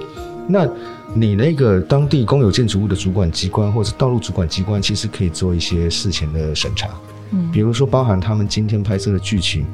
[0.47, 0.67] 那。
[1.13, 6.88] 你那个当地公有建筑物的主管机关或者道路主管机关，其实可以做一些事前的审查，
[7.32, 9.65] 嗯，比如说包含他们今天拍摄的剧情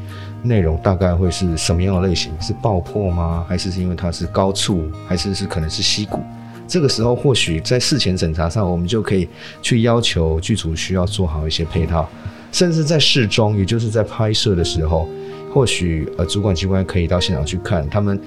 [0.41, 2.32] 内容大概会是什么样的类型？
[2.41, 3.45] 是爆破吗？
[3.47, 4.89] 还是是因为它是高处？
[5.08, 6.23] 还是是可能是溪谷？
[6.67, 9.30] 这个时候或许在事前审查上，我们就可以
[9.62, 12.10] 去要求剧组需要做好一些配套，
[12.51, 15.08] 甚至在事中，也就是在拍摄的时候，
[15.53, 18.19] 或许呃主管机关可以到现场去看他们。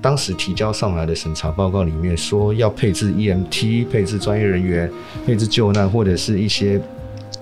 [0.00, 4.90] 当时提交上来的审查报告里面说要配置 EMT、配置专业人员、
[5.26, 6.80] 配置救难或者是一些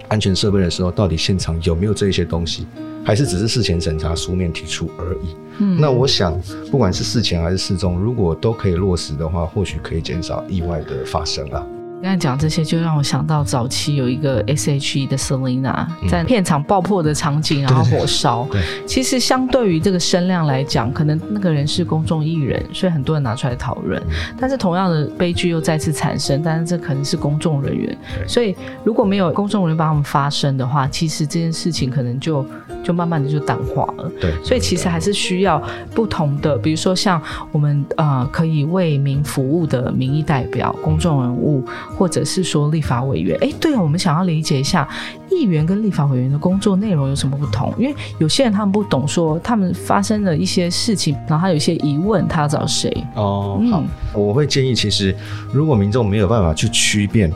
[0.09, 2.67] 安全设备的时候，到底现场有没有这些东西，
[3.05, 5.37] 还是只是事前审查书面提出而已？
[5.59, 6.41] 嗯，那我想，
[6.71, 11.67] 不管是事前还是事中，如果都可以落实的话，或许可以减少意外的发生啊。
[12.03, 18.47] 刚才讲这些，就让我想到早期有一个 S.H.E 的 Selina 在片场爆破的场景，然后火烧。
[18.53, 24.01] 对，其实相对于这个声量来讲，可能那个人是公众艺人，所以很多人拿出来讨论。
[24.39, 27.97] 但是同样的悲剧又再次产生，但是这可能是公众人员，
[28.29, 28.55] 所以
[28.85, 32.47] 如果没有公众人员帮他们发声的话，其实这件事情可能就
[32.85, 34.13] 就慢慢的就淡化了。
[34.21, 35.61] 对，所以其实还是需要
[35.95, 41.65] 不同的，比如说像我们呃可以为民服务的民意代表、公众人物。
[41.95, 43.39] 或者是说立法委员。
[43.41, 44.89] 哎，对啊，我们想要理解一下
[45.31, 47.73] 议员跟立法委员的工作内容有什么不同？
[47.79, 52.91] 因为有些人他们不懂，说他们发生了一些事情，然后他有一些疑问，他要找谁？
[53.15, 53.83] 哦，好，
[54.15, 55.15] 我会建议，其实
[55.53, 57.33] 如果民众没有办法去区辨。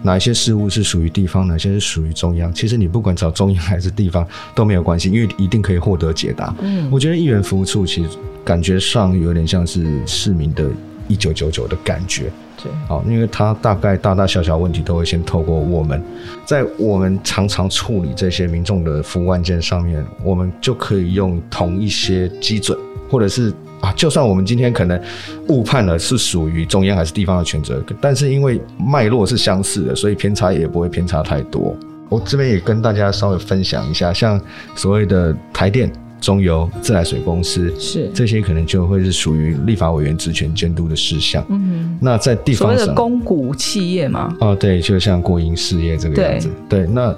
[0.00, 2.54] 哪一些事物是属于地方，哪些是属于中央？
[2.54, 6.54] 其实你不管找中央还是地方都没有关系，因为一定可以获得解答。
[6.60, 8.10] 嗯，我觉得议员服务处其实
[8.44, 10.70] 感觉上有点像是市民的
[11.08, 12.30] 一九九九的感觉。
[12.62, 16.02] 对，好，因为它大概大大小小问题都会先透过我们，
[16.44, 22.78] 在我们常常处理这些民众的服务案件上面，我们就可以用同一些基准，
[23.10, 23.52] 或者是。
[23.80, 25.00] 啊，就算我们今天可能
[25.46, 31.76] 误判了是属于中央还是地方的权责，但是因为脉络是相似的，所以偏差也不会偏差太多。
[32.08, 34.40] 我这边也跟大家稍微分享一下，像
[34.74, 35.88] 所谓的台电、
[36.20, 41.44] 中油、自来水公司，是这些可能就会是属于立法委员职权监督的事项。
[41.48, 47.14] 嗯，那在地方所谓的公股企业嘛，哦，对，就像国营事业这个样子，对，那。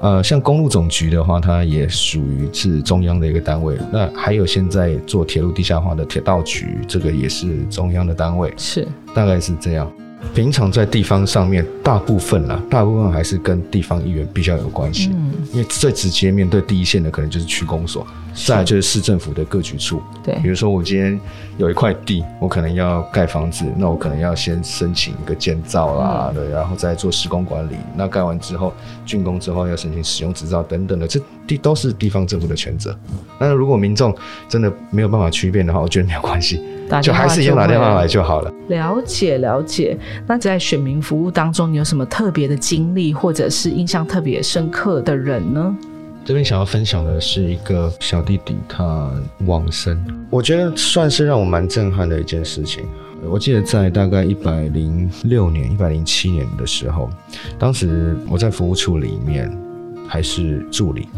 [0.00, 3.76] 呃，像公路总局的话，它也属于是中央的一个单位。
[3.92, 9.90] 那还有现在做铁路地下化的铁道局，这个也是中央的单位，是大概是这样。
[10.34, 18.06] 平常在地方上面，大部分啦，大部分还是跟地方议员比较有关系，嗯，因为最直接面对第一线的可能就是区公所，
[18.46, 21.18] 再就是市政府的各局处，对，比如说我今天
[21.56, 28.72] 有一块地，我可能要盖房子，那我可能要先申请一个建造啦，对，然后再做施工管理，那盖完之后
[29.04, 32.96] 竣工之后要申请使用执照等等的，这地都是地方政府的权责。
[33.40, 34.14] 那如果民众
[34.48, 36.60] 真的没有办法区别的话，我觉得没有关系。
[37.02, 38.52] 就还是用打电话来就好了。
[38.68, 39.96] 了解了解。
[40.26, 45.76] 那在选民服务当中，你有什么特别的经历，或者是印象特别深刻的人呢？
[46.24, 49.10] 这边想要分享的是一个小弟弟，他
[49.46, 49.98] 往生，
[50.28, 52.84] 我觉得算是让我蛮震撼的一件事情。
[53.24, 57.08] 我记得在大概一百零六年、一百零七年的时候，
[57.58, 59.50] 当时我在服务处里面
[60.06, 61.08] 还是助理。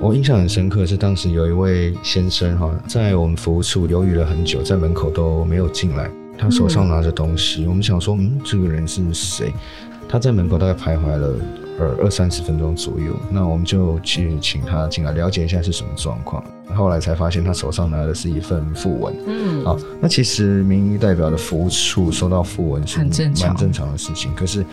[0.00, 6.08] 我印象很深刻，是当时有一位先生哈，在我们服务处犹豫了很久，在门口都没有进来。
[6.38, 9.52] 他手上拿着东西，我们想说，嗯，这个人是谁？
[10.08, 11.34] 他在门口大概徘徊了
[11.78, 13.14] 二二三十分钟左右。
[13.30, 16.42] 那我们就去请他进来，了解一下是什么状况。
[16.74, 19.14] 后来才发现，他手上拿的是一份讣文。
[19.26, 24.64] 嗯，好，那其实民意代表的服务处收到讣文是蛮正常的事情，可是。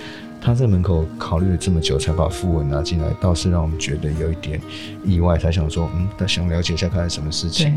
[0.42, 4.62] 他在门口考虑了这么久，才把副文拿进来，倒是让我们觉得有一点
[5.04, 5.40] 意外。
[5.40, 7.74] 才想说，嗯，他想了解一下，看看什么事情。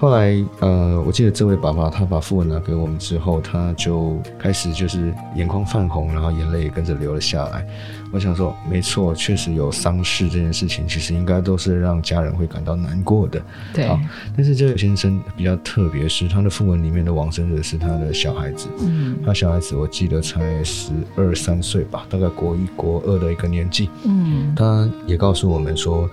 [0.00, 7.66] 后来，呃，我记得这位爸爸，他把副文拿给我们之后，他就开始就是眼眶泛红，然后眼泪也跟着流了下来。
[8.10, 13.42] 我想说，没错，确实有丧事这件事情，其实应该都是让家人会感到难过的。
[13.74, 13.86] 对，
[14.34, 18.68] 但是这位先生比较特别，是他的讣文里面的往生者是他的小孩子。
[18.80, 23.90] 嗯，他小孩子我记得才十二三岁吧，大概国一国二的一个年纪。
[24.04, 26.08] 嗯，他也告诉我们说，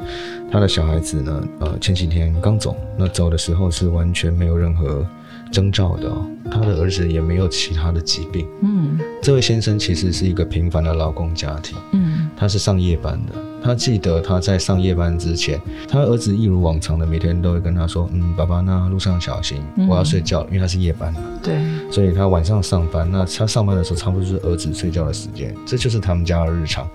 [0.52, 5.06] 他的小孩子呢，呃，前几天刚走，那走的时候是完全没有任何。
[5.50, 6.12] 征兆的，
[6.52, 8.46] 他的儿子也没有其他的疾病。
[8.62, 11.78] 嗯，这位先生其实是一个平凡的劳工家庭。
[11.94, 13.34] 嗯，他是上夜班的。
[13.64, 21.22] 他记得他在上夜班之前，他儿子一如往常的每天都会跟他说：“嗯，爸爸，那路上小心，我要睡觉。”因为他是夜班嘛。
[21.42, 21.56] 对。
[21.90, 26.86] 所以他晚上上班，那他上班的时候差不多就是儿子睡觉的时间，这就是他们家的日常。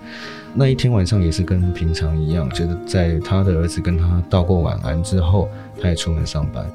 [0.55, 5.49] 那一天晚上也是跟平常一样，就是在他的儿子跟他道过晚安之后，
[5.81, 6.65] 他也出门上班。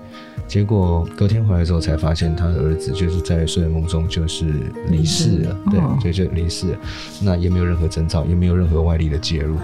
[0.47, 4.47] 结果隔天回来之后，才发现他的儿子就是在睡梦中就是
[4.89, 6.79] 离世了，对，所以就离世了。
[7.21, 9.57] 那也没有任何征兆，也没有任何外力的介入，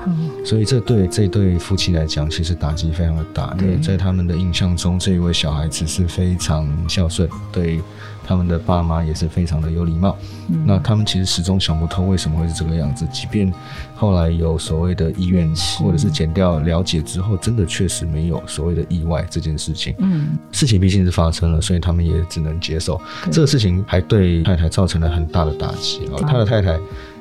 [0.45, 3.57] 所以这对这对夫妻来讲，其实打击非常的大。
[3.61, 7.81] 因为在他们的印象中，这一位小孩子是非常孝顺，对。
[8.27, 10.17] 他们的爸妈也是非常的有礼貌，
[10.65, 13.07] 那他们其实始终想不通为什么会是这个样子。
[13.13, 13.53] 即便
[13.95, 19.95] 后来有所谓的医院或者是减掉了解之后，真的确实没有所谓的意外这件事情。
[19.99, 26.19] 嗯，事情毕竟是发生了，所以他们也只能接受这个事情，还对太太造成了很大的打击啊。
[26.27, 26.79] 他的太太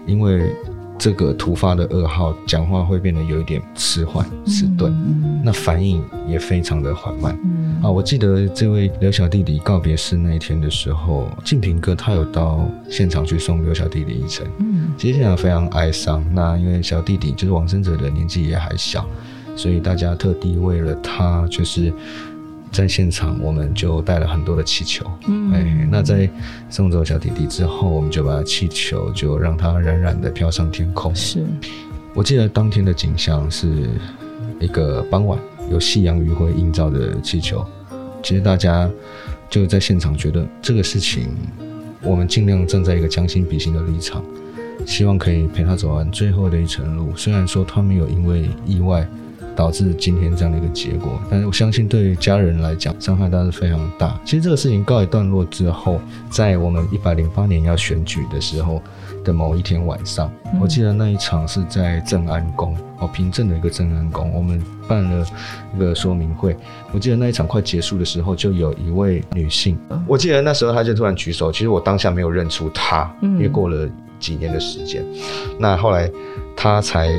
[0.07, 0.51] 因为。
[1.03, 4.95] 这个突发的噩耗，讲话会变得有一点迟缓、迟钝，
[5.43, 7.37] 那反应也非常的缓慢。
[7.83, 14.47] 啊，我记得这位刘小弟弟告别式那一天的时候，静平哥他有到现场去送刘小弟弟一程。
[14.59, 16.23] 嗯，其实现场非常哀伤。
[16.33, 19.05] 那因为小弟弟就是往生者的年纪也还小，
[19.57, 21.91] 所以大家特地为了他就是。
[22.73, 25.05] 在现场，我们就带了很多的气球。
[25.27, 26.27] 嗯，哎，那在
[26.71, 31.15] 送走小弟弟之后，我们就把气球就让它冉冉的飘上天空。
[31.15, 31.45] 是，
[32.15, 33.87] 我记得当天的景象是
[34.59, 35.37] 一个傍晚，
[35.69, 37.63] 有夕阳余晖映照的气球。
[38.23, 38.89] 其实大家
[39.51, 41.29] 就在现场觉得这个事情
[42.01, 44.23] 我们尽量站在一个将心比心的立场，
[44.83, 47.15] 希望可以陪他走完最后的一程路。
[47.15, 49.07] 虽然说他没有因为意外
[49.55, 54.19] 导致今天这样的一个结果，但是我相信对于家人来讲伤害当然是非常大。
[54.25, 55.99] 其实这个事情告一段落之后，
[56.29, 58.81] 在我们一百零八年要选举的时候
[59.23, 65.25] 的某一天晚上，我记得那一场是在正安宫哦，平镇的一个正安宫，我们办了
[65.75, 66.55] 一个说明会。
[66.91, 69.77] 我记得那一场快结束的时候，就有一位女性，
[70.07, 73.87] 我记得那时候她就突然举手，其实我当下没有认出她，因为过了
[74.19, 75.05] 几年的时间，
[75.59, 76.09] 那后来
[76.55, 77.09] 她才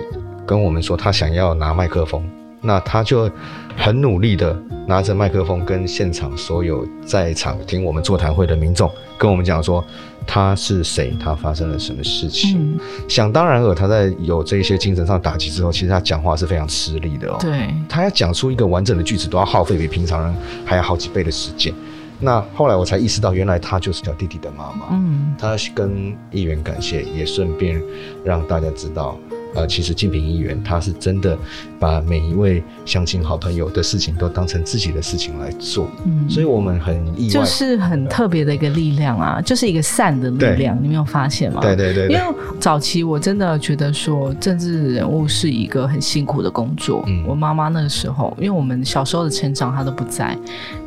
[0.47, 2.23] 跟我们说他想要拿麦克风，
[2.61, 3.31] 那他就
[3.77, 9.85] 很努力的拿着麦克风跟现场所有在场听我们座谈会的民众跟我们讲说
[10.27, 12.59] 他是谁，他发生了什么事情。
[12.59, 17.37] 嗯，想当然尔，他在有这一些精神上打击之后，其实他讲话是非常吃力的哦。
[17.41, 20.35] 对，他要讲出一个完整的句子，都要耗费比平常人
[20.65, 21.73] 还要好几倍的时间。
[22.21, 24.87] 那后来我才意识到，原来他就是小弟弟的妈妈。
[24.93, 27.83] 嗯，他跟议员感谢，也顺便
[28.25, 29.19] 让大家知道，
[29.55, 31.37] 呃，其实静平议员他是真的
[31.79, 35.89] 把每一位乡亲好朋友的事情都当成自己的事情来做。
[36.05, 37.33] 嗯所以我们很意外。
[37.33, 41.61] 就是很特别的一个力量啊，就是一个善的力量，你没有发现吗？
[41.61, 47.05] 对对对对因为早期我真的觉得说政治人物是一个很辛苦的工作。
[47.07, 50.37] 嗯我妈妈那个时候，因为我们小时候的成长她都不在，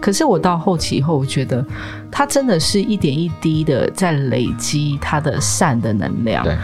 [0.02, 1.66] 可是我到后期以后，我觉得
[2.12, 6.44] 她真的是一点一滴的在累积她的善的能量。
[6.44, 6.56] 对，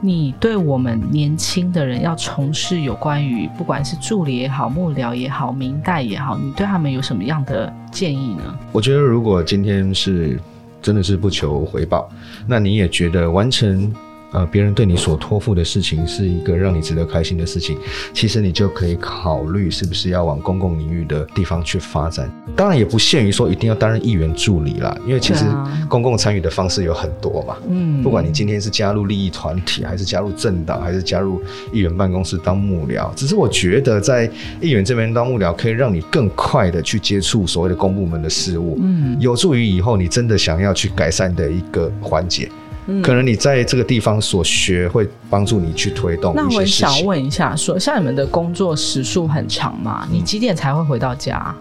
[0.00, 8.58] 你对我们年轻的人要从事有关于不管是助理也好、幕僚也好、明代也好，你对他们有什么样的建议呢？
[8.72, 10.38] 我觉得如果今天是
[10.82, 12.08] 真的是不求回报，
[12.46, 13.92] 那你也觉得完成
[14.32, 17.76] 呃别人对你所托付的事情是一个让你值得开心的事情，
[18.12, 22.30] 其实你就可以考虑是不是要往公共领域的地方去发展。
[22.54, 25.44] 当然也不限于说一定要担任议员助理啦，因为其实
[25.88, 27.56] 公共参与的方式有很多嘛。
[27.68, 31.40] 嗯，不管你今天是加入利益团体，还是加入政党，还是加入
[31.72, 42.50] 议员办公室当幕僚，只是我觉得在议员这边当幕僚，可以让你更快的去接触所谓的公部门的事务，嗯有助于以后你真的想要去改善的一个环节。
[42.86, 46.90] 嗯可能你在这个地方所学，会帮助你去推动那我想。
[47.04, 50.06] 问一下，说像你们的工作时数很长吗？
[50.10, 51.54] 你几点才会回到家？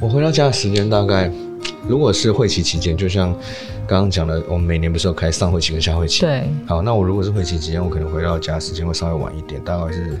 [0.00, 1.30] 我回到家的时间大概，
[1.86, 3.32] 如果是会期期间，就像
[3.86, 6.20] 刚刚讲的，我们每年不是有开上会期跟下会期？。
[6.20, 10.20] 对，好，那我如果是会期期间，我可能回到家时间会稍微晚一点，大概是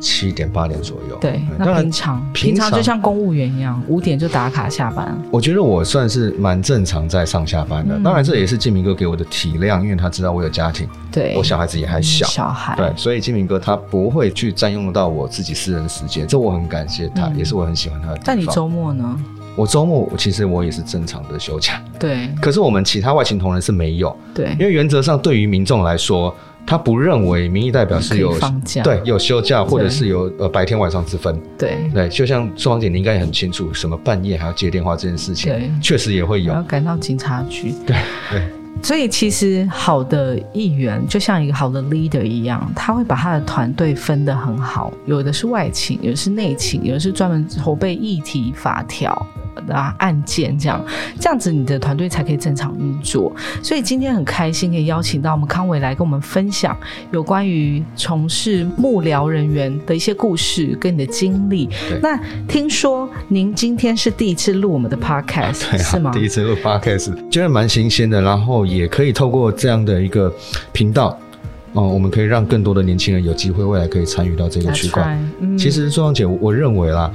[0.00, 1.16] 七点八点左右。
[1.18, 5.18] 对，那平常平平常就像公务员一样，五点就打卡下班。
[5.30, 18.24] 我觉得我算是蛮正常在上下班的，嗯当然这也是建明哥给我的体谅，因为他知道我有家庭，对，我小孩子也还小，小孩，对，所以建明哥他不会去占用到我自己私人的时间，这我很感谢他，嗯也是我很喜欢他的地方。
[18.26, 19.18] 但你周末呢？
[19.58, 26.32] 我周末我其实我也是正常的休假，对可是我们其他外勤同仁是没有，对因，为原则上对于民众来说，
[26.64, 31.36] 他不认为民意代表是有放假对有休假或者是有呃白天晚上之分。
[31.58, 36.62] 对，对，就像宋芳姐，你应该也很清楚，什么半夜还要接电话这件事情对情，确实也会有然。
[36.62, 37.74] 后赶到警察局。
[37.84, 37.96] 对
[38.30, 38.42] 对，
[38.80, 49.26] 所以其实好的议员就像一个好的 leader 一样，他会把他的团队分得很好，有的是外勤，有的是内勤，有的是专门筹备议题法条。
[49.68, 50.84] 啊，案件这样，
[51.20, 53.32] 这样子你的团队才可以正常运作。
[53.62, 56.76] 所以今天很开心可以邀请到我们康伟来跟我们分享
[57.10, 61.98] 有关于从事幕僚人员的一些故事跟你的经历对。
[62.02, 66.12] 那听说您今天是第一次录我们的 podcast，、对是吗啊，？
[66.12, 70.32] 第一次录 podcast，觉得蛮新鲜的，然后也可以透过这样的一个
[70.72, 71.18] 频道，
[71.72, 75.18] 哦、我们可以让更多的年轻人有机会未来可以参与到这个区块。
[75.40, 77.10] 嗯其实，周芳姐，我我认为啦，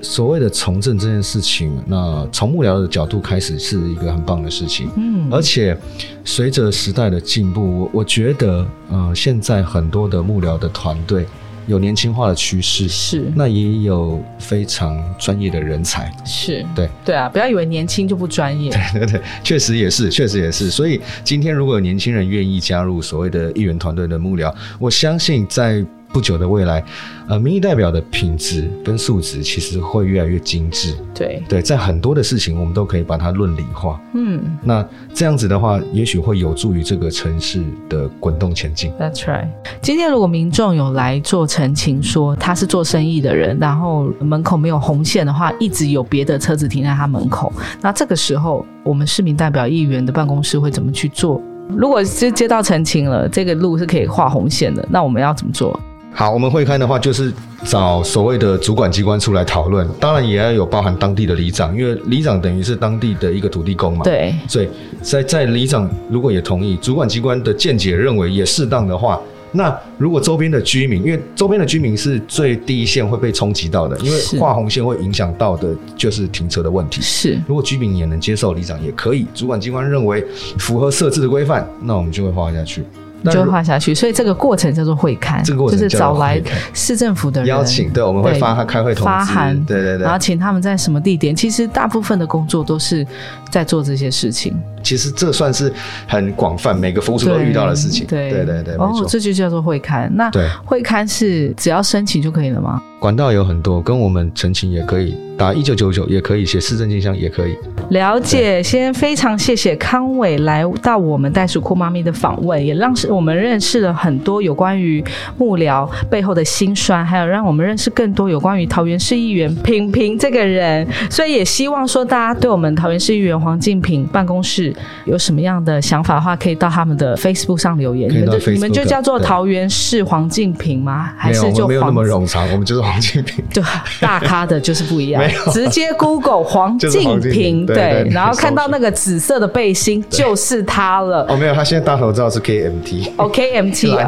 [0.00, 4.90] 所谓的从政这件事情，那从幕僚的角度开始是一个很棒的事情。
[4.96, 5.76] 嗯而且
[6.24, 11.26] 随着时代的进步，我我觉得，呃，现在很多的幕僚的团队
[11.66, 16.10] 有年轻化的趋势，是那也有非常专业的人才。
[16.24, 20.70] 是，对对啊，不要以为年轻就不专业，对 对对，确实也是，确实也是。
[20.70, 26.82] 所以今天如果有年轻人愿意加入所谓的议员团队的幕僚，我相信在不久的未来，
[27.28, 30.94] 呃，民意代表的品质跟素质其实会越来越精致。
[31.14, 34.00] 对，对，在很多的事情我们都可以把它论理化。
[34.14, 34.84] 嗯那
[35.14, 38.90] 这样子的话，也许会有助于这个城市的滚动前进。
[38.98, 39.48] ，That's right。
[39.82, 51.40] 今天如果民众有来做澄清，说他是做生意的人，然后门口没有红线的话，一直有别的车子停在他门口，那这个时候我们市民代表议员的办公室会怎么去做？
[51.68, 55.78] 如果是接到澄清了，这个路是可以画红线的，那我们要怎么做？
[56.14, 57.32] 好，我们会刊的话，就是
[57.64, 64.02] 找所谓的主管机关出来讨论，当然也要有包含当地的里长，因为里长等于是当地的一个土地公嘛。
[64.02, 64.68] 对，所以
[65.00, 69.20] 在在里长如果也同意，主管机关的见解认为也适当的话，
[69.52, 77.00] 那如果周边的居民，因为周边的居民是最第一线会被冲击到的，因为是画红线会影响到的就是停车的问题。
[77.00, 80.26] 是如果居民也能接受，里长也可以，主管机关认为
[80.58, 82.82] 符合设置的规范，那我们就会画下去。
[83.22, 83.94] 那就会画下去。
[83.94, 86.40] 所以这个过程叫做会刊，这个过程就是找来
[86.74, 90.18] 市政府的人邀请，对，我们会发他开会通知，发函对对对然后。
[90.28, 91.34] 请他们在什么地点。
[91.34, 93.06] 其实大部分的工作都是
[93.50, 95.72] 在做这些事情，其实这算是
[96.06, 98.04] 很广泛，每个服务处都遇到的事情。
[98.06, 99.06] 对对对哦，错。
[99.06, 100.12] 这就叫做会刊。
[100.14, 100.30] 那
[100.66, 102.82] 会刊是只要申请就可以了吗？
[103.00, 107.56] 管道有很多，跟我们澄清也可以打一九九九，也可以写市政信箱，也可以。
[107.90, 115.02] 了解，先非常谢谢康伟来到我们袋鼠酷妈咪的访问，也让我们认识了很多有关于
[115.36, 120.84] 幕僚背后的辛酸，还有让我们认识更多有关于桃园市议员平平这个人。
[121.08, 124.74] 所以也希望说，大家对我们桃园市议员黄敬平办公室
[125.04, 128.10] 有什么样的想法的话，可以到他们的 Facebook 上留言。
[128.10, 131.12] 你们就你们就叫做桃园市黄敬平吗？
[131.16, 133.44] 还是就没有那么冗长，我们就是黄金平。
[133.52, 133.62] 对
[134.00, 135.22] 大咖的就是不一样
[135.52, 141.26] 直接 Google 黄就是黄敬敬平，对然后看到那个紫色的背心就是他了。
[141.28, 143.10] 哦，没有，他现在大头照是 KMT。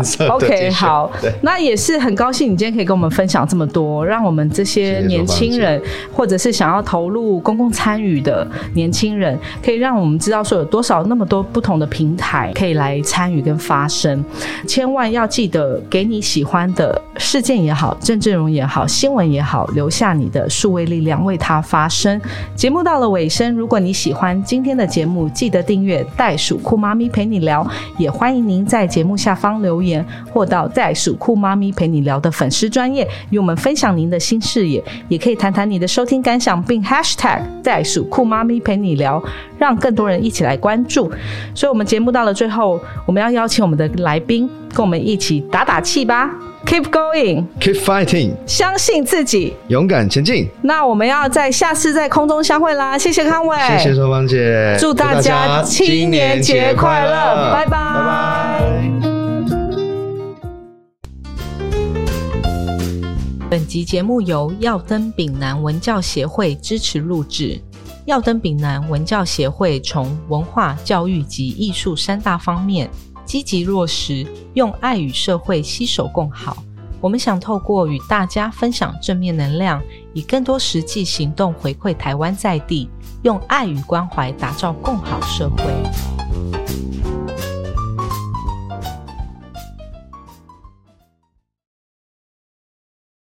[0.04, 5.80] 色的 OK 好对，那也是很高兴你今天可以跟我们分享这么多，让我们这些年轻人
[6.12, 14.24] 或者是想要投入公共参与的年轻人，可以让我们知道说有多少那么多不同的平台可以来参与跟发声。
[14.66, 22.18] 千万要记得给你喜欢的事件也好、郑志荣也好、好新闻也好，留下你的数位力量，为它发声。
[22.54, 27.68] 节目到了尾声，如果你喜欢今天的节目，记得订阅袋鼠酷妈咪陪你聊，
[27.98, 39.22] 也欢迎您在节目下方留言，或到袋鼠酷妈咪陪你聊的粉丝专业与我们分享您的新视野，也可以谈谈你的收听感想，并 hashtag 袋鼠酷妈咪陪你聊，
[39.58, 41.10] 让更多人一起来关注。
[41.54, 46.30] 所以，我们节目到了最后，我们要邀请我们的来宾跟我们一起打打气吧
[46.66, 49.54] ，Keep going，Keep fighting，相信自己。
[49.68, 50.48] 勇敢前进。
[50.62, 58.60] 那我们要在下次在空中相会啦，谢谢康伟，谢谢收芳姐，祝大家青年节快乐，拜拜拜拜。
[63.50, 67.60] 本集节目由耀登丙南文教协会支持录制。
[68.06, 72.88] 耀登丙南文教协会从文化、教育及艺术三大方面
[73.30, 76.56] 积极落实，用爱与社会携手共好。
[77.00, 79.80] 我们想透过与大家分享正面能量，
[80.12, 82.90] 以更多实际行动回馈台湾在地，
[83.22, 86.19] 用爱与关怀打造共好社会。